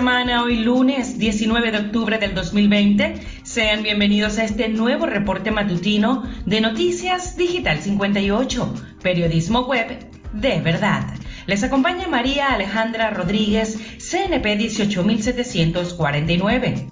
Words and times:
semana, 0.00 0.42
hoy 0.42 0.56
lunes 0.56 1.18
19 1.18 1.72
de 1.72 1.76
octubre 1.76 2.16
del 2.16 2.34
2020. 2.34 3.20
Sean 3.42 3.82
bienvenidos 3.82 4.38
a 4.38 4.44
este 4.44 4.70
nuevo 4.70 5.04
reporte 5.04 5.50
matutino 5.50 6.22
de 6.46 6.62
Noticias 6.62 7.36
Digital 7.36 7.82
58, 7.82 8.74
periodismo 9.02 9.66
web 9.66 10.08
de 10.32 10.58
verdad. 10.62 11.04
Les 11.44 11.62
acompaña 11.64 12.08
María 12.08 12.54
Alejandra 12.54 13.10
Rodríguez, 13.10 13.78
CNP 13.98 14.56
18749. 14.56 16.88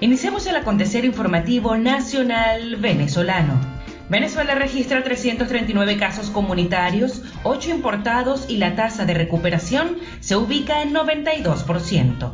Iniciamos 0.00 0.46
el 0.46 0.56
acontecer 0.56 1.06
informativo 1.06 1.78
nacional 1.78 2.76
venezolano. 2.76 3.71
Venezuela 4.12 4.54
registra 4.54 5.02
339 5.02 5.96
casos 5.96 6.28
comunitarios, 6.28 7.22
8 7.44 7.70
importados 7.70 8.44
y 8.46 8.58
la 8.58 8.74
tasa 8.74 9.06
de 9.06 9.14
recuperación 9.14 9.96
se 10.20 10.36
ubica 10.36 10.82
en 10.82 10.92
92%. 10.92 12.32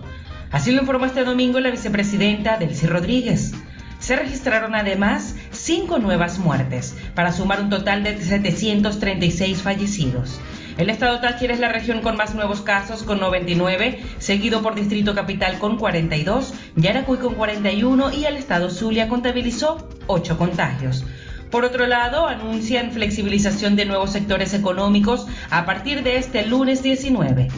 Así 0.51 0.73
lo 0.73 0.81
informó 0.81 1.07
este 1.07 1.23
domingo 1.23 1.61
la 1.61 1.71
vicepresidenta 1.71 2.57
Delcy 2.57 2.89
Rodríguez. 2.89 3.53
Se 4.01 4.17
registraron 4.17 4.75
además 4.75 5.37
cinco 5.53 6.01
nuevas 6.01 6.41
muertes, 6.41 6.97
para 7.15 7.31
sumar 7.31 7.61
un 7.61 7.71
total 7.71 8.03
de 8.03 8.21
736 8.21 9.63
fallecidos. 9.63 10.41
El 10.79 10.91
estado 10.91 11.21
Táchira 11.21 11.55
es 11.55 11.61
la 11.61 11.69
región 11.69 12.01
con 12.01 12.17
más 12.17 12.35
nuevos 12.35 12.61
casos, 12.61 13.05
con 13.05 13.21
99, 13.21 14.01
seguido 14.19 14.63
por 14.63 14.75
Distrito 14.75 15.15
Capital 15.15 15.61
con 15.61 15.79
42, 15.79 16.55
Yaracuy 16.75 17.19
con 17.19 17.35
41 17.35 18.13
y 18.15 18.25
el 18.25 18.35
estado 18.35 18.69
Zulia 18.69 19.07
contabilizó 19.07 19.89
8 20.09 20.37
contagios. 20.37 21.05
Por 21.51 21.65
otro 21.65 21.87
lado, 21.87 22.27
anuncian 22.27 22.93
flexibilización 22.93 23.75
de 23.75 23.87
nuevos 23.87 24.13
sectores 24.13 24.53
económicos 24.53 25.27
a 25.51 25.65
partir 25.65 26.03
de 26.03 26.17
este 26.17 26.45
lunes 26.47 26.83
19. 26.83 27.49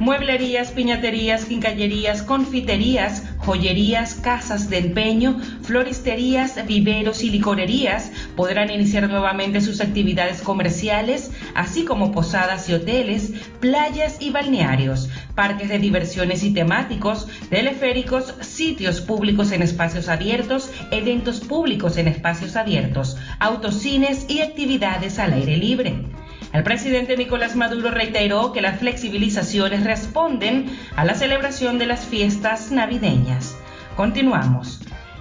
Mueblerías, 0.00 0.72
piñaterías, 0.72 1.44
quincallerías, 1.44 2.22
confiterías, 2.22 3.24
joyerías, 3.38 4.14
casas 4.14 4.68
de 4.68 4.78
empeño, 4.78 5.38
floristerías, 5.62 6.66
viveros 6.66 7.22
y 7.22 7.30
licorerías 7.30 8.10
podrán 8.36 8.70
iniciar 8.70 9.08
nuevamente 9.08 9.60
sus 9.60 9.80
actividades 9.80 10.42
comerciales, 10.42 11.30
así 11.54 11.84
como 11.84 12.12
posadas 12.12 12.68
y 12.68 12.74
hoteles, 12.74 13.32
playas 13.60 14.16
y 14.20 14.30
balnearios, 14.30 15.08
parques 15.34 15.68
de 15.68 15.78
diversiones 15.78 16.42
y 16.42 16.52
temáticos, 16.52 17.28
teleféricos, 17.50 18.34
sitios 18.40 19.00
públicos 19.00 19.52
en 19.52 19.62
espacios 19.62 20.08
abiertos, 20.08 20.70
eventos 20.90 21.40
públicos 21.40 21.96
en 21.96 22.08
espacios 22.08 22.56
abiertos, 22.56 23.16
autocines 23.38 24.26
y 24.28 24.40
actividades 24.40 25.18
al 25.18 25.32
aire 25.32 25.56
libre. 25.56 26.17
El 26.58 26.64
presidente 26.64 27.16
Nicolás 27.16 27.54
Maduro 27.54 27.92
reiteró 27.92 28.52
que 28.52 28.60
las 28.60 28.80
flexibilizaciones 28.80 29.84
responden 29.84 30.66
a 30.96 31.04
la 31.04 31.14
celebración 31.14 31.78
de 31.78 31.86
las 31.86 32.04
fiestas 32.04 32.72
navideñas. 32.72 33.56
Continuamos. 33.94 34.80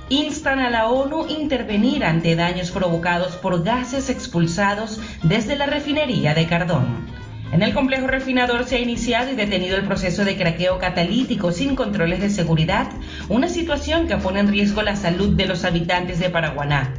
Instan 0.09 0.57
a 0.57 0.71
la 0.71 0.87
ONU 0.87 1.27
intervenir 1.27 2.03
ante 2.05 2.35
daños 2.35 2.71
provocados 2.71 3.35
por 3.35 3.63
gases 3.63 4.09
expulsados 4.09 4.99
desde 5.21 5.55
la 5.55 5.67
refinería 5.67 6.33
de 6.33 6.47
Cardón. 6.47 7.05
En 7.51 7.61
el 7.61 7.71
complejo 7.71 8.07
refinador 8.07 8.65
se 8.65 8.77
ha 8.77 8.79
iniciado 8.79 9.29
y 9.29 9.35
detenido 9.35 9.77
el 9.77 9.85
proceso 9.85 10.25
de 10.25 10.37
craqueo 10.37 10.79
catalítico 10.79 11.51
sin 11.51 11.75
controles 11.75 12.19
de 12.19 12.31
seguridad, 12.31 12.89
una 13.29 13.47
situación 13.47 14.07
que 14.07 14.17
pone 14.17 14.39
en 14.39 14.47
riesgo 14.47 14.81
la 14.81 14.95
salud 14.95 15.35
de 15.35 15.45
los 15.45 15.65
habitantes 15.65 16.17
de 16.17 16.31
Paraguaná. 16.31 16.95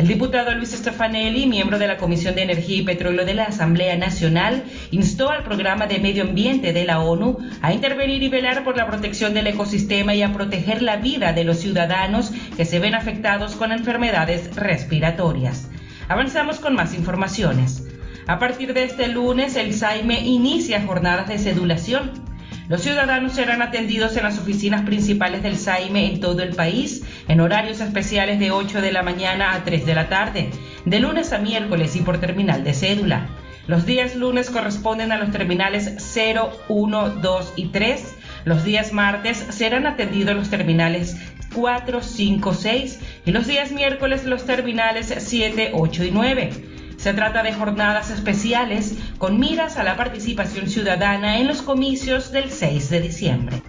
El 0.00 0.08
diputado 0.08 0.54
Luis 0.54 0.70
Stefanelli, 0.70 1.46
miembro 1.46 1.78
de 1.78 1.86
la 1.86 1.98
Comisión 1.98 2.34
de 2.34 2.40
Energía 2.40 2.78
y 2.78 2.82
Petróleo 2.84 3.26
de 3.26 3.34
la 3.34 3.44
Asamblea 3.44 3.98
Nacional, 3.98 4.64
instó 4.90 5.28
al 5.28 5.42
Programa 5.42 5.86
de 5.86 5.98
Medio 5.98 6.22
Ambiente 6.22 6.72
de 6.72 6.86
la 6.86 7.00
ONU 7.00 7.36
a 7.60 7.74
intervenir 7.74 8.22
y 8.22 8.30
velar 8.30 8.64
por 8.64 8.78
la 8.78 8.86
protección 8.86 9.34
del 9.34 9.48
ecosistema 9.48 10.14
y 10.14 10.22
a 10.22 10.32
proteger 10.32 10.80
la 10.80 10.96
vida 10.96 11.34
de 11.34 11.44
los 11.44 11.58
ciudadanos 11.58 12.32
que 12.56 12.64
se 12.64 12.78
ven 12.78 12.94
afectados 12.94 13.56
con 13.56 13.72
enfermedades 13.72 14.56
respiratorias. 14.56 15.68
Avanzamos 16.08 16.60
con 16.60 16.74
más 16.74 16.94
informaciones. 16.94 17.86
A 18.26 18.38
partir 18.38 18.72
de 18.72 18.84
este 18.84 19.06
lunes, 19.08 19.54
el 19.54 19.74
SAIME 19.74 20.20
inicia 20.20 20.80
jornadas 20.80 21.28
de 21.28 21.36
sedulación 21.36 22.29
los 22.70 22.82
ciudadanos 22.82 23.32
serán 23.32 23.62
atendidos 23.62 24.16
en 24.16 24.22
las 24.22 24.38
oficinas 24.38 24.82
principales 24.82 25.42
del 25.42 25.58
SAIME 25.58 26.06
en 26.06 26.20
todo 26.20 26.40
el 26.40 26.54
país, 26.54 27.02
en 27.26 27.40
horarios 27.40 27.80
especiales 27.80 28.38
de 28.38 28.52
8 28.52 28.80
de 28.80 28.92
la 28.92 29.02
mañana 29.02 29.54
a 29.54 29.64
3 29.64 29.84
de 29.84 29.94
la 29.96 30.08
tarde, 30.08 30.50
de 30.84 31.00
lunes 31.00 31.32
a 31.32 31.38
miércoles 31.38 31.96
y 31.96 32.02
por 32.02 32.18
terminal 32.18 32.62
de 32.62 32.72
cédula. 32.72 33.26
Los 33.66 33.86
días 33.86 34.14
lunes 34.14 34.50
corresponden 34.50 35.10
a 35.10 35.18
los 35.18 35.32
terminales 35.32 35.94
0, 35.98 36.52
1, 36.68 37.08
2 37.08 37.52
y 37.56 37.66
3. 37.70 38.16
Los 38.44 38.62
días 38.62 38.92
martes 38.92 39.44
serán 39.50 39.88
atendidos 39.88 40.36
los 40.36 40.48
terminales 40.48 41.16
4, 41.52 42.00
5, 42.00 42.54
6 42.54 43.00
y 43.26 43.32
los 43.32 43.48
días 43.48 43.72
miércoles 43.72 44.24
los 44.26 44.46
terminales 44.46 45.12
7, 45.18 45.72
8 45.74 46.04
y 46.04 46.10
9. 46.12 46.69
Se 47.00 47.14
trata 47.14 47.42
de 47.42 47.54
jornadas 47.54 48.10
especiales 48.10 48.94
con 49.16 49.40
miras 49.40 49.78
a 49.78 49.84
la 49.84 49.96
participación 49.96 50.68
ciudadana 50.68 51.38
en 51.38 51.48
los 51.48 51.62
comicios 51.62 52.30
del 52.30 52.50
6 52.50 52.90
de 52.90 53.00
diciembre. 53.00 53.62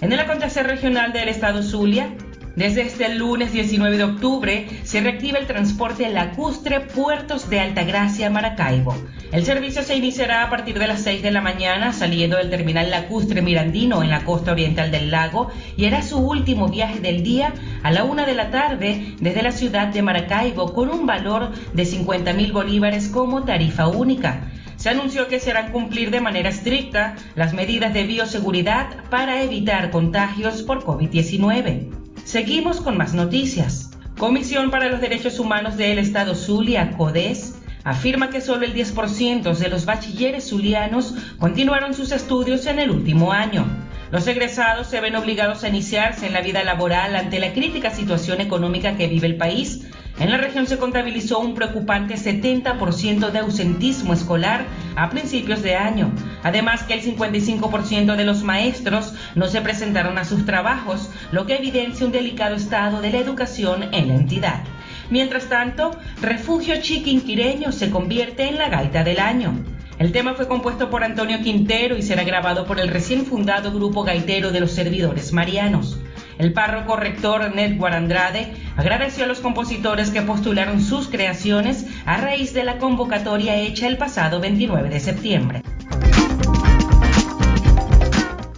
En 0.00 0.10
el 0.10 0.18
acontecer 0.18 0.66
regional 0.66 1.12
del 1.12 1.28
estado 1.28 1.62
Zulia, 1.62 2.12
desde 2.56 2.82
este 2.82 3.14
lunes 3.14 3.52
19 3.52 3.96
de 3.96 4.04
octubre 4.04 4.66
se 4.82 5.00
reactiva 5.00 5.38
el 5.38 5.46
transporte 5.46 6.08
lacustre 6.10 6.80
Puertos 6.80 7.48
de 7.48 7.60
Altagracia 7.60 8.28
Maracaibo. 8.28 8.94
El 9.30 9.44
servicio 9.44 9.82
se 9.82 9.96
iniciará 9.96 10.42
a 10.42 10.50
partir 10.50 10.78
de 10.78 10.86
las 10.86 11.02
6 11.02 11.22
de 11.22 11.30
la 11.30 11.40
mañana 11.40 11.92
saliendo 11.92 12.36
del 12.36 12.50
terminal 12.50 12.90
lacustre 12.90 13.40
Mirandino 13.40 14.02
en 14.02 14.10
la 14.10 14.24
costa 14.24 14.52
oriental 14.52 14.90
del 14.90 15.10
lago 15.10 15.50
y 15.76 15.86
hará 15.86 16.02
su 16.02 16.18
último 16.18 16.68
viaje 16.68 17.00
del 17.00 17.22
día 17.22 17.54
a 17.82 17.90
la 17.90 18.04
1 18.04 18.26
de 18.26 18.34
la 18.34 18.50
tarde 18.50 19.14
desde 19.20 19.42
la 19.42 19.52
ciudad 19.52 19.88
de 19.88 20.02
Maracaibo 20.02 20.74
con 20.74 20.90
un 20.90 21.06
valor 21.06 21.52
de 21.72 21.84
50 21.86 22.34
mil 22.34 22.52
bolívares 22.52 23.08
como 23.08 23.44
tarifa 23.44 23.88
única 23.88 24.50
se 24.76 24.88
anunció 24.88 25.28
que 25.28 25.38
se 25.38 25.52
harán 25.52 25.70
cumplir 25.70 26.10
de 26.10 26.20
manera 26.20 26.48
estricta 26.48 27.14
las 27.36 27.54
medidas 27.54 27.94
de 27.94 28.02
bioseguridad 28.02 28.88
para 29.10 29.40
evitar 29.40 29.92
contagios 29.92 30.64
por 30.64 30.82
COVID-19. 30.82 32.01
Seguimos 32.32 32.80
con 32.80 32.96
más 32.96 33.12
noticias. 33.12 33.90
Comisión 34.16 34.70
para 34.70 34.88
los 34.88 35.02
Derechos 35.02 35.38
Humanos 35.38 35.76
del 35.76 35.98
Estado 35.98 36.34
Zulia, 36.34 36.92
CODES, 36.96 37.56
afirma 37.84 38.30
que 38.30 38.40
solo 38.40 38.64
el 38.64 38.72
10% 38.72 39.54
de 39.54 39.68
los 39.68 39.84
bachilleres 39.84 40.48
zulianos 40.48 41.14
continuaron 41.38 41.92
sus 41.92 42.10
estudios 42.10 42.64
en 42.64 42.78
el 42.78 42.90
último 42.90 43.32
año. 43.32 43.66
Los 44.10 44.26
egresados 44.26 44.86
se 44.86 45.02
ven 45.02 45.14
obligados 45.14 45.62
a 45.62 45.68
iniciarse 45.68 46.26
en 46.26 46.32
la 46.32 46.40
vida 46.40 46.64
laboral 46.64 47.16
ante 47.16 47.38
la 47.38 47.52
crítica 47.52 47.90
situación 47.90 48.40
económica 48.40 48.96
que 48.96 49.08
vive 49.08 49.26
el 49.26 49.36
país, 49.36 49.82
en 50.18 50.30
la 50.30 50.36
región 50.36 50.66
se 50.66 50.78
contabilizó 50.78 51.38
un 51.38 51.54
preocupante 51.54 52.14
70% 52.14 53.30
de 53.30 53.38
ausentismo 53.38 54.12
escolar 54.12 54.66
a 54.94 55.10
principios 55.10 55.62
de 55.62 55.74
año, 55.74 56.12
además 56.42 56.82
que 56.84 56.94
el 56.94 57.02
55% 57.02 58.14
de 58.14 58.24
los 58.24 58.42
maestros 58.42 59.14
no 59.34 59.46
se 59.46 59.62
presentaron 59.62 60.18
a 60.18 60.24
sus 60.24 60.44
trabajos, 60.44 61.10
lo 61.32 61.46
que 61.46 61.56
evidencia 61.56 62.06
un 62.06 62.12
delicado 62.12 62.56
estado 62.56 63.00
de 63.00 63.10
la 63.10 63.18
educación 63.18 63.88
en 63.92 64.08
la 64.08 64.14
entidad. 64.14 64.62
Mientras 65.10 65.48
tanto, 65.48 65.90
Refugio 66.20 66.80
Chiquinquireño 66.80 67.72
se 67.72 67.90
convierte 67.90 68.48
en 68.48 68.58
la 68.58 68.68
gaita 68.68 69.04
del 69.04 69.18
año. 69.18 69.54
El 69.98 70.12
tema 70.12 70.34
fue 70.34 70.48
compuesto 70.48 70.90
por 70.90 71.04
Antonio 71.04 71.40
Quintero 71.42 71.96
y 71.96 72.02
será 72.02 72.24
grabado 72.24 72.64
por 72.66 72.80
el 72.80 72.88
recién 72.88 73.24
fundado 73.24 73.72
grupo 73.72 74.04
gaitero 74.04 74.50
de 74.50 74.60
los 74.60 74.72
servidores 74.72 75.32
marianos. 75.32 75.98
El 76.42 76.52
párroco 76.52 76.96
rector 76.96 77.54
Nedwar 77.54 77.94
Andrade 77.94 78.52
agradeció 78.76 79.22
a 79.22 79.26
los 79.28 79.38
compositores 79.38 80.10
que 80.10 80.22
postularon 80.22 80.80
sus 80.80 81.06
creaciones 81.06 81.86
a 82.04 82.16
raíz 82.16 82.52
de 82.52 82.64
la 82.64 82.78
convocatoria 82.78 83.54
hecha 83.54 83.86
el 83.86 83.96
pasado 83.96 84.40
29 84.40 84.88
de 84.88 84.98
septiembre. 84.98 85.62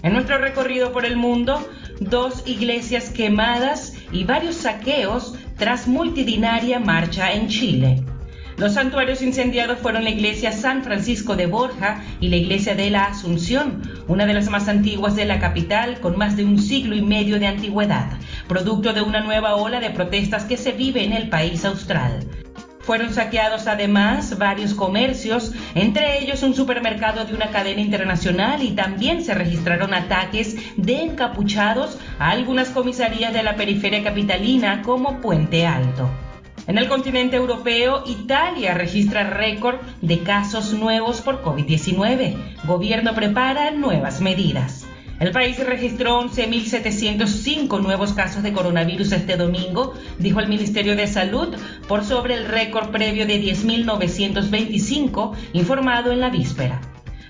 En 0.03 0.15
nuestro 0.15 0.39
recorrido 0.39 0.93
por 0.93 1.05
el 1.05 1.17
mundo, 1.17 1.69
dos 2.01 2.45
iglesias 2.47 3.11
quemadas 3.11 3.93
y 4.11 4.25
varios 4.25 4.55
saqueos 4.55 5.35
tras 5.59 5.87
multidinaria 5.87 6.79
marcha 6.79 7.35
en 7.35 7.49
Chile. 7.49 8.03
Los 8.57 8.75
santuarios 8.75 9.21
incendiados 9.21 9.81
fueron 9.81 10.05
la 10.05 10.11
iglesia 10.11 10.53
San 10.53 10.85
Francisco 10.85 11.35
de 11.35 11.47
Borja 11.47 12.05
y 12.21 12.29
la 12.29 12.37
iglesia 12.37 12.77
de 12.77 12.89
la 12.89 13.07
Asunción, 13.07 13.83
una 14.07 14.27
de 14.27 14.35
las 14.35 14.49
más 14.49 14.69
antiguas 14.69 15.17
de 15.17 15.25
la 15.25 15.41
capital 15.41 15.99
con 15.99 16.17
más 16.17 16.37
de 16.37 16.45
un 16.45 16.61
siglo 16.61 16.95
y 16.95 17.03
medio 17.03 17.41
de 17.41 17.49
antigüedad, 17.49 18.13
producto 18.47 18.93
de 18.93 19.03
una 19.03 19.21
nueva 19.21 19.57
ola 19.57 19.81
de 19.81 19.91
protestas 19.91 20.45
que 20.45 20.57
se 20.57 20.71
vive 20.71 21.03
en 21.03 21.13
el 21.13 21.29
país 21.31 21.65
austral. 21.65 22.25
Fueron 22.79 23.13
saqueados 23.13 23.67
además 23.67 24.39
varios 24.39 24.75
comercios, 24.75 25.53
entre 25.75 26.23
ellos 26.23 26.45
un 26.45 26.55
supermercado 26.55 27.25
de 27.25 27.35
una 27.35 27.51
cadena 27.51 27.81
internacional 27.81 28.63
y 28.63 28.73
también 28.73 29.25
se 29.25 29.35
registraron 29.35 29.95
ataques 29.95 30.57
de 30.77 31.01
encapuchados 31.01 31.99
a 32.21 32.31
algunas 32.31 32.69
comisarías 32.69 33.33
de 33.33 33.43
la 33.43 33.57
periferia 33.57 34.05
capitalina 34.05 34.83
como 34.83 35.21
Puente 35.21 35.67
Alto. 35.67 36.09
En 36.67 36.79
el 36.79 36.89
continente 36.89 37.37
europeo, 37.37 38.05
Italia 38.07 38.73
registra 38.73 39.29
récord 39.29 39.81
de 40.01 40.21
casos 40.21 40.73
nuevos 40.73 41.21
por 41.21 41.43
COVID-19. 41.43 42.37
Gobierno 42.67 43.15
prepara 43.15 43.71
nuevas 43.71 44.23
medidas. 44.23 44.87
El 45.21 45.31
país 45.31 45.59
registró 45.59 46.23
11.705 46.23 47.83
nuevos 47.83 48.15
casos 48.15 48.43
de 48.43 48.55
coronavirus 48.55 49.13
este 49.13 49.37
domingo, 49.37 49.93
dijo 50.19 50.41
el 50.41 50.49
Ministerio 50.49 50.97
de 50.97 51.07
Salud, 51.07 51.55
por 51.87 52.03
sobre 52.03 52.33
el 52.35 52.47
récord 52.47 52.91
previo 52.91 53.27
de 53.27 53.43
10.925 53.43 55.33
informado 55.53 56.13
en 56.13 56.21
la 56.21 56.31
víspera. 56.31 56.81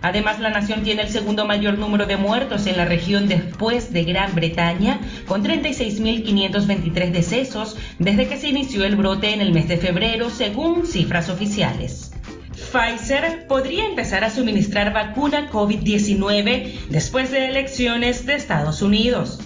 Además, 0.04 0.38
la 0.38 0.50
nación 0.50 0.82
tiene 0.82 1.00
el 1.00 1.08
segundo 1.08 1.46
mayor 1.46 1.78
número 1.78 2.04
de 2.04 2.18
muertos 2.18 2.66
en 2.66 2.76
la 2.76 2.84
región 2.84 3.26
después 3.26 3.90
de 3.90 4.04
Gran 4.04 4.34
Bretaña, 4.34 5.00
con 5.26 5.42
36.523 5.42 7.10
decesos 7.10 7.78
desde 7.98 8.28
que 8.28 8.36
se 8.36 8.50
inició 8.50 8.84
el 8.84 8.96
brote 8.96 9.32
en 9.32 9.40
el 9.40 9.54
mes 9.54 9.66
de 9.66 9.78
febrero, 9.78 10.28
según 10.28 10.86
cifras 10.86 11.30
oficiales. 11.30 12.12
Pfizer 12.52 13.46
podría 13.46 13.86
empezar 13.86 14.24
a 14.24 14.30
suministrar 14.30 14.92
vacuna 14.92 15.50
COVID-19 15.50 16.88
después 16.90 17.30
de 17.30 17.46
elecciones 17.46 18.26
de 18.26 18.34
Estados 18.34 18.82
Unidos. 18.82 19.40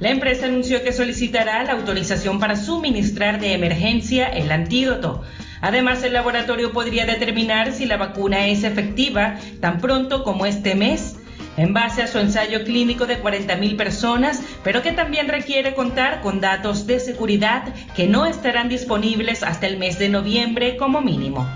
La 0.00 0.10
empresa 0.10 0.44
anunció 0.44 0.84
que 0.84 0.92
solicitará 0.92 1.64
la 1.64 1.72
autorización 1.72 2.38
para 2.40 2.56
suministrar 2.56 3.40
de 3.40 3.54
emergencia 3.54 4.26
el 4.26 4.52
antídoto, 4.52 5.22
Además, 5.64 6.02
el 6.02 6.12
laboratorio 6.12 6.72
podría 6.72 7.06
determinar 7.06 7.72
si 7.72 7.86
la 7.86 7.96
vacuna 7.96 8.48
es 8.48 8.64
efectiva 8.64 9.38
tan 9.62 9.80
pronto 9.80 10.22
como 10.22 10.44
este 10.44 10.74
mes 10.74 11.16
en 11.56 11.72
base 11.72 12.02
a 12.02 12.06
su 12.06 12.18
ensayo 12.18 12.64
clínico 12.64 13.06
de 13.06 13.22
40.000 13.22 13.74
personas, 13.74 14.42
pero 14.62 14.82
que 14.82 14.92
también 14.92 15.26
requiere 15.26 15.74
contar 15.74 16.20
con 16.20 16.42
datos 16.42 16.86
de 16.86 17.00
seguridad 17.00 17.72
que 17.96 18.06
no 18.06 18.26
estarán 18.26 18.68
disponibles 18.68 19.42
hasta 19.42 19.66
el 19.66 19.78
mes 19.78 19.98
de 19.98 20.10
noviembre 20.10 20.76
como 20.76 21.00
mínimo. 21.00 21.48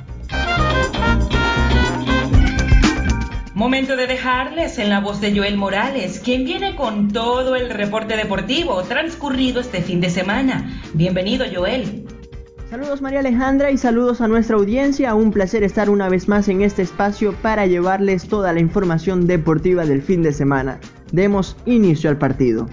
Momento 3.52 3.94
de 3.94 4.06
dejarles 4.06 4.78
en 4.78 4.88
la 4.88 5.00
voz 5.00 5.20
de 5.20 5.36
Joel 5.36 5.58
Morales, 5.58 6.18
quien 6.20 6.46
viene 6.46 6.76
con 6.76 7.12
todo 7.12 7.56
el 7.56 7.68
reporte 7.68 8.16
deportivo 8.16 8.82
transcurrido 8.84 9.60
este 9.60 9.82
fin 9.82 10.00
de 10.00 10.08
semana. 10.08 10.80
Bienvenido 10.94 11.44
Joel. 11.54 12.07
Saludos 12.70 13.00
María 13.00 13.20
Alejandra 13.20 13.70
y 13.70 13.78
saludos 13.78 14.20
a 14.20 14.28
nuestra 14.28 14.56
audiencia. 14.56 15.14
Un 15.14 15.32
placer 15.32 15.64
estar 15.64 15.88
una 15.88 16.10
vez 16.10 16.28
más 16.28 16.48
en 16.48 16.60
este 16.60 16.82
espacio 16.82 17.32
para 17.40 17.64
llevarles 17.64 18.28
toda 18.28 18.52
la 18.52 18.60
información 18.60 19.26
deportiva 19.26 19.86
del 19.86 20.02
fin 20.02 20.22
de 20.22 20.34
semana. 20.34 20.78
Demos 21.10 21.56
inicio 21.64 22.10
al 22.10 22.18
partido. 22.18 22.68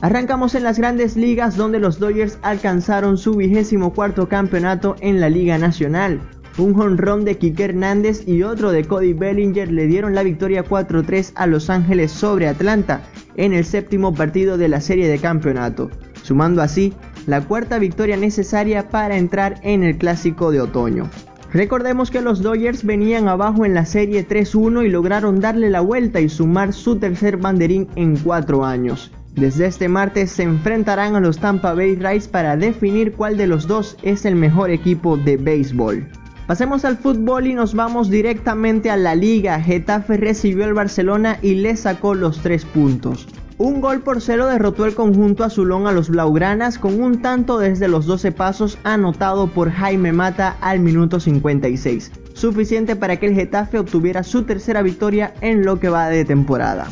Arrancamos 0.00 0.54
en 0.54 0.62
las 0.62 0.78
grandes 0.78 1.16
ligas 1.16 1.56
donde 1.56 1.80
los 1.80 1.98
Dodgers 1.98 2.38
alcanzaron 2.42 3.18
su 3.18 3.34
vigésimo 3.34 3.92
cuarto 3.92 4.28
campeonato 4.28 4.94
en 5.00 5.20
la 5.20 5.28
Liga 5.28 5.58
Nacional. 5.58 6.20
Un 6.56 6.74
jonrón 6.74 7.24
de 7.24 7.36
Kike 7.36 7.64
Hernández 7.64 8.28
y 8.28 8.44
otro 8.44 8.70
de 8.70 8.84
Cody 8.84 9.12
Bellinger 9.12 9.72
le 9.72 9.88
dieron 9.88 10.14
la 10.14 10.22
victoria 10.22 10.64
4-3 10.64 11.32
a 11.34 11.48
Los 11.48 11.68
Ángeles 11.68 12.12
sobre 12.12 12.46
Atlanta 12.46 13.02
en 13.34 13.54
el 13.54 13.64
séptimo 13.64 14.14
partido 14.14 14.56
de 14.56 14.68
la 14.68 14.80
serie 14.80 15.08
de 15.08 15.18
campeonato, 15.18 15.90
sumando 16.22 16.62
así 16.62 16.94
la 17.26 17.40
cuarta 17.42 17.78
victoria 17.78 18.16
necesaria 18.16 18.88
para 18.88 19.16
entrar 19.16 19.60
en 19.62 19.84
el 19.84 19.96
clásico 19.96 20.50
de 20.50 20.60
otoño. 20.60 21.08
Recordemos 21.52 22.10
que 22.10 22.22
los 22.22 22.42
Dodgers 22.42 22.82
venían 22.82 23.28
abajo 23.28 23.66
en 23.66 23.74
la 23.74 23.84
serie 23.84 24.26
3-1 24.26 24.86
y 24.86 24.88
lograron 24.88 25.40
darle 25.40 25.68
la 25.68 25.82
vuelta 25.82 26.20
y 26.20 26.30
sumar 26.30 26.72
su 26.72 26.96
tercer 26.96 27.36
banderín 27.36 27.88
en 27.94 28.16
cuatro 28.16 28.64
años. 28.64 29.12
Desde 29.34 29.66
este 29.66 29.88
martes 29.88 30.30
se 30.30 30.44
enfrentarán 30.44 31.14
a 31.14 31.20
los 31.20 31.38
Tampa 31.38 31.74
Bay 31.74 31.96
Rays 31.96 32.26
para 32.26 32.56
definir 32.56 33.12
cuál 33.12 33.36
de 33.36 33.46
los 33.46 33.66
dos 33.66 33.96
es 34.02 34.24
el 34.24 34.36
mejor 34.36 34.70
equipo 34.70 35.16
de 35.16 35.36
béisbol. 35.36 36.08
Pasemos 36.46 36.84
al 36.84 36.98
fútbol 36.98 37.46
y 37.46 37.54
nos 37.54 37.74
vamos 37.74 38.10
directamente 38.10 38.90
a 38.90 38.96
la 38.96 39.14
liga. 39.14 39.60
Getafe 39.60 40.16
recibió 40.16 40.64
al 40.64 40.74
Barcelona 40.74 41.38
y 41.40 41.54
le 41.54 41.76
sacó 41.76 42.14
los 42.14 42.40
tres 42.40 42.64
puntos. 42.64 43.26
Un 43.58 43.80
gol 43.80 44.00
por 44.00 44.20
cero 44.20 44.46
derrotó 44.46 44.86
el 44.86 44.94
conjunto 44.94 45.44
azulón 45.44 45.86
a 45.86 45.92
los 45.92 46.08
blaugranas 46.08 46.78
con 46.78 47.00
un 47.00 47.20
tanto 47.20 47.58
desde 47.58 47.86
los 47.86 48.06
12 48.06 48.32
pasos 48.32 48.78
anotado 48.82 49.46
por 49.48 49.70
Jaime 49.70 50.12
Mata 50.12 50.56
al 50.60 50.80
minuto 50.80 51.20
56, 51.20 52.10
suficiente 52.32 52.96
para 52.96 53.16
que 53.18 53.26
el 53.26 53.34
Getafe 53.34 53.78
obtuviera 53.78 54.22
su 54.22 54.44
tercera 54.44 54.82
victoria 54.82 55.34
en 55.42 55.64
lo 55.64 55.78
que 55.78 55.90
va 55.90 56.08
de 56.08 56.24
temporada. 56.24 56.88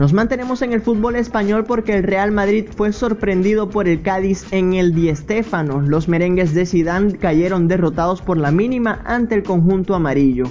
Nos 0.00 0.12
mantenemos 0.12 0.62
en 0.62 0.72
el 0.72 0.80
fútbol 0.80 1.14
español 1.16 1.64
porque 1.64 1.94
el 1.94 2.02
Real 2.02 2.32
Madrid 2.32 2.66
fue 2.74 2.92
sorprendido 2.92 3.68
por 3.68 3.86
el 3.86 4.00
Cádiz 4.00 4.46
en 4.50 4.72
el 4.72 4.94
Di 4.94 5.14
Stéfano. 5.14 5.80
Los 5.82 6.08
merengues 6.08 6.54
de 6.54 6.64
Zidane 6.64 7.18
cayeron 7.18 7.68
derrotados 7.68 8.22
por 8.22 8.38
la 8.38 8.50
mínima 8.50 9.02
ante 9.04 9.34
el 9.34 9.42
conjunto 9.42 9.94
amarillo. 9.94 10.46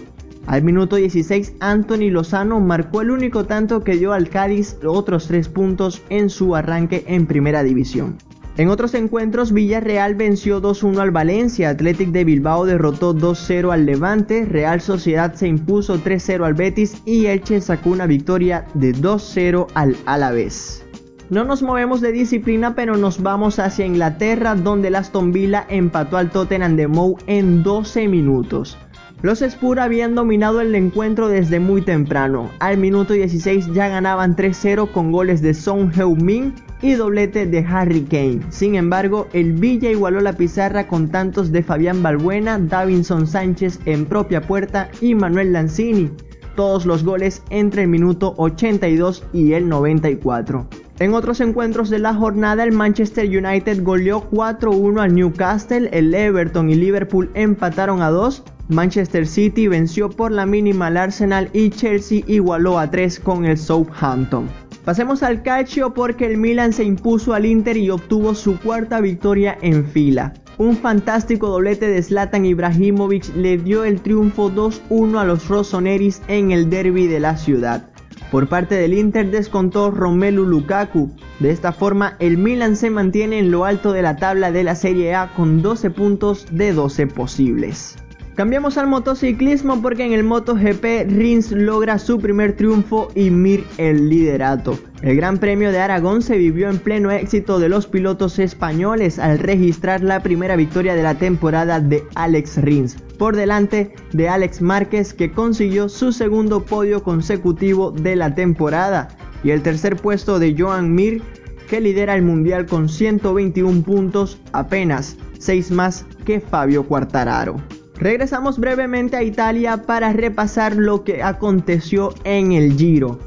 Al 0.48 0.64
minuto 0.64 0.96
16, 0.96 1.54
Anthony 1.60 2.10
Lozano 2.10 2.60
marcó 2.60 3.02
el 3.02 3.12
único 3.12 3.46
tanto 3.46 3.84
que 3.84 3.98
dio 3.98 4.14
al 4.14 4.30
Cádiz 4.30 4.78
otros 4.86 5.28
tres 5.28 5.48
puntos 5.48 6.02
en 6.10 6.30
su 6.30 6.56
arranque 6.56 7.04
en 7.08 7.28
primera 7.28 7.64
división. 7.64 8.18
En 8.58 8.68
otros 8.68 8.94
encuentros, 8.94 9.54
Villarreal 9.54 10.16
venció 10.16 10.62
2-1 10.62 11.00
al 11.00 11.12
Valencia, 11.12 11.70
Athletic 11.70 12.10
de 12.10 12.26
Bilbao 12.26 12.66
derrotó 12.66 13.16
2-0 13.16 13.72
al 13.72 13.86
Levante, 13.86 14.44
Real 14.44 14.82
Sociedad 14.82 15.34
se 15.34 15.48
impuso 15.48 15.98
3-0 15.98 16.44
al 16.46 16.56
Betis 16.56 17.02
y 17.06 17.28
Elche 17.28 17.62
sacó 17.62 17.92
una 17.92 18.06
victoria 18.06 18.66
de 18.74 18.94
2-0 18.94 19.68
al 19.76 19.96
Alavés. 20.06 20.84
No 21.30 21.46
nos 21.46 21.62
movemos 21.62 22.02
de 22.02 22.12
disciplina, 22.12 22.76
pero 22.76 22.98
nos 22.98 23.22
vamos 23.22 23.60
hacia 23.60 23.86
Inglaterra, 23.86 24.56
donde 24.56 24.88
el 24.90 24.96
Aston 24.96 25.32
Villa 25.32 25.66
empató 25.70 26.18
al 26.18 26.32
Tottenham 26.32 26.76
de 26.76 26.88
Mou 26.88 27.18
en 27.28 27.64
12 27.64 28.08
minutos. 28.08 28.78
Los 29.22 29.42
Spurs 29.42 29.82
habían 29.82 30.16
dominado 30.16 30.62
el 30.62 30.74
encuentro 30.76 31.28
desde 31.28 31.60
muy 31.60 31.82
temprano. 31.82 32.50
Al 32.60 32.78
minuto 32.78 33.12
16 33.12 33.74
ya 33.74 33.90
ganaban 33.90 34.38
3-0 34.38 34.94
con 34.94 35.12
goles 35.12 35.42
de 35.42 35.54
Son 35.54 35.92
Heung-min 35.92 36.54
y 36.82 36.94
doblete 36.94 37.46
de 37.46 37.60
Harry 37.60 38.04
Kane. 38.04 38.40
Sin 38.48 38.76
embargo, 38.76 39.28
el 39.34 39.52
Villa 39.52 39.92
igualó 39.92 40.22
la 40.22 40.38
pizarra 40.38 40.88
con 40.88 41.10
tantos 41.10 41.52
de 41.52 41.64
Fabián 41.64 42.02
Balbuena, 42.02 42.60
Davinson 42.60 43.28
Sánchez 43.28 43.82
en 43.84 44.06
propia 44.06 44.40
puerta 44.40 44.90
y 45.02 45.16
Manuel 45.16 45.52
Lanzini. 45.52 46.10
Todos 46.56 46.86
los 46.86 47.04
goles 47.04 47.44
entre 47.50 47.82
el 47.82 47.90
minuto 47.90 48.36
82 48.38 49.26
y 49.34 49.52
el 49.52 49.68
94. 49.68 50.66
En 51.00 51.14
otros 51.14 51.42
encuentros 51.42 51.90
de 51.90 52.00
la 52.00 52.14
jornada, 52.14 52.64
el 52.64 52.72
Manchester 52.72 53.26
United 53.26 53.84
goleó 53.84 54.30
4-1 54.32 55.02
al 55.02 55.14
Newcastle, 55.14 55.90
el 55.92 56.14
Everton 56.14 56.70
y 56.70 56.76
Liverpool 56.76 57.30
empataron 57.34 58.02
a 58.02 58.10
2 58.12 58.46
Manchester 58.70 59.26
City 59.26 59.68
venció 59.68 60.12
por 60.12 60.32
la 60.32 60.46
mínima 60.46 60.88
al 60.88 60.98
Arsenal 60.98 61.50
y 61.54 61.72
Chelsea 61.72 62.22
igualó 62.28 62.78
a 62.78 62.92
3 62.92 63.20
con 63.20 63.46
el 63.46 63.58
Southampton. 63.58 64.48
Pasemos 64.86 65.24
al 65.24 65.42
calcio 65.42 65.96
porque 65.96 66.28
el 66.28 66.38
Milan 66.38 66.72
se 66.72 66.84
impuso 66.84 67.34
al 67.34 67.48
Inter 67.48 67.78
y 67.78 67.90
obtuvo 67.90 68.36
su 68.36 68.60
cuarta 68.60 69.02
victoria 69.02 69.58
en 69.64 69.86
fila. 69.86 70.36
Un 70.60 70.78
fantástico 70.78 71.48
doblete 71.48 71.88
de 71.88 72.04
Zlatan 72.04 72.46
Ibrahimovic 72.46 73.36
le 73.36 73.58
dio 73.58 73.86
el 73.86 74.02
triunfo 74.02 74.52
2-1 74.52 75.18
a 75.18 75.24
los 75.24 75.48
Rossoneris 75.48 76.22
en 76.28 76.52
el 76.52 76.70
derby 76.70 77.08
de 77.08 77.20
la 77.20 77.38
ciudad. 77.38 77.90
Por 78.30 78.50
parte 78.50 78.76
del 78.76 78.94
Inter 78.94 79.32
descontó 79.32 79.90
Romelu 79.90 80.46
Lukaku. 80.46 81.10
De 81.40 81.50
esta 81.50 81.72
forma, 81.72 82.18
el 82.20 82.38
Milan 82.38 82.76
se 82.76 82.92
mantiene 82.92 83.40
en 83.40 83.50
lo 83.50 83.66
alto 83.66 83.94
de 83.94 84.04
la 84.04 84.18
tabla 84.18 84.52
de 84.52 84.64
la 84.64 84.76
Serie 84.76 85.16
A 85.16 85.34
con 85.34 85.64
12 85.64 85.90
puntos 85.90 86.46
de 86.52 86.72
12 86.72 87.08
posibles. 87.08 87.96
Cambiamos 88.40 88.78
al 88.78 88.88
motociclismo 88.88 89.82
porque 89.82 90.06
en 90.06 90.14
el 90.14 90.24
MotoGP 90.24 91.10
Rins 91.10 91.52
logra 91.52 92.00
su 92.00 92.20
primer 92.20 92.56
triunfo 92.56 93.10
y 93.14 93.32
Mir 93.32 93.66
el 93.78 94.08
liderato. 94.08 94.80
El 95.02 95.18
Gran 95.18 95.40
Premio 95.40 95.74
de 95.74 95.80
Aragón 95.80 96.22
se 96.22 96.38
vivió 96.38 96.70
en 96.70 96.80
pleno 96.80 97.12
éxito 97.12 97.60
de 97.60 97.68
los 97.68 97.86
pilotos 97.86 98.40
españoles 98.40 99.20
al 99.20 99.40
registrar 99.40 100.02
la 100.02 100.24
primera 100.24 100.56
victoria 100.56 100.96
de 100.96 101.04
la 101.04 101.16
temporada 101.16 101.82
de 101.82 102.06
Alex 102.16 102.62
Rins, 102.62 102.96
por 103.18 103.36
delante 103.36 103.94
de 104.14 104.30
Alex 104.30 104.62
Márquez 104.62 105.14
que 105.14 105.34
consiguió 105.34 105.90
su 105.90 106.14
segundo 106.14 106.64
podio 106.64 107.04
consecutivo 107.04 107.92
de 107.92 108.16
la 108.16 108.36
temporada 108.36 109.10
y 109.44 109.50
el 109.50 109.64
tercer 109.64 109.98
puesto 109.98 110.40
de 110.40 110.56
Joan 110.58 110.96
Mir 110.96 111.22
que 111.68 111.82
lidera 111.82 112.16
el 112.16 112.22
mundial 112.22 112.68
con 112.68 112.88
121 112.88 113.82
puntos, 113.82 114.40
apenas 114.54 115.18
6 115.40 115.72
más 115.72 116.06
que 116.24 116.40
Fabio 116.40 116.86
Quartararo. 116.86 117.58
Regresamos 118.00 118.58
brevemente 118.58 119.18
a 119.18 119.24
Italia 119.24 119.84
para 119.86 120.14
repasar 120.14 120.78
lo 120.78 121.04
que 121.04 121.22
aconteció 121.22 122.14
en 122.24 122.54
el 122.54 122.78
Giro. 122.78 123.20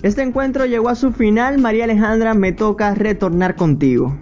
Este 0.01 0.23
encuentro 0.23 0.65
llegó 0.65 0.89
a 0.89 0.95
su 0.95 1.13
final, 1.13 1.59
María 1.59 1.85
Alejandra, 1.85 2.33
me 2.33 2.51
toca 2.51 2.93
retornar 2.95 3.55
contigo. 3.55 4.13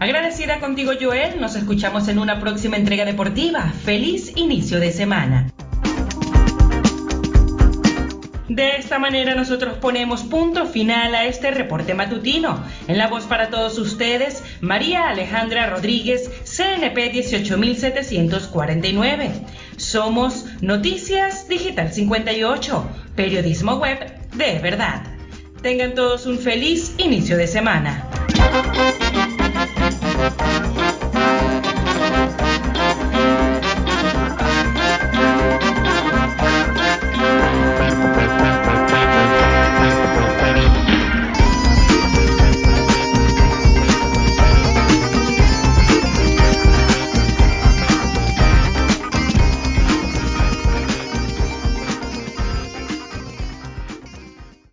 Agradecida 0.00 0.58
contigo 0.60 0.92
Joel, 0.98 1.38
nos 1.42 1.54
escuchamos 1.56 2.08
en 2.08 2.18
una 2.18 2.40
próxima 2.40 2.78
entrega 2.78 3.04
deportiva. 3.04 3.70
Feliz 3.84 4.32
inicio 4.34 4.80
de 4.80 4.92
semana. 4.92 5.52
De 8.48 8.76
esta 8.76 8.98
manera 8.98 9.34
nosotros 9.34 9.76
ponemos 9.76 10.22
punto 10.22 10.64
final 10.64 11.14
a 11.14 11.26
este 11.26 11.50
reporte 11.50 11.92
matutino. 11.92 12.64
En 12.88 12.96
la 12.96 13.08
voz 13.08 13.24
para 13.24 13.50
todos 13.50 13.78
ustedes, 13.78 14.42
María 14.62 15.10
Alejandra 15.10 15.68
Rodríguez, 15.68 16.30
CNP 16.44 17.10
18749. 17.10 19.32
Somos 19.76 20.46
Noticias 20.62 21.46
Digital 21.46 21.92
58, 21.92 22.88
periodismo 23.16 23.74
web 23.74 23.98
de 24.34 24.58
verdad. 24.60 25.02
Tengan 25.60 25.94
todos 25.94 26.24
un 26.24 26.38
feliz 26.38 26.94
inicio 26.96 27.36
de 27.36 27.46
semana. 27.46 28.08
Thank 30.20 30.40
you. 30.54 30.59